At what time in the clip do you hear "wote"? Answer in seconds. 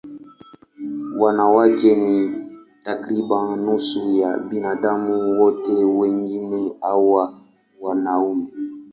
5.41-5.73